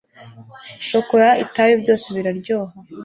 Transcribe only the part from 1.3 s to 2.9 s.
itabi byose biraryoha